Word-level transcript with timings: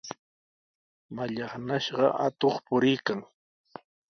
Mallaqnashqa 1.15 2.07
atuq 2.25 2.55
puriykan. 2.65 3.19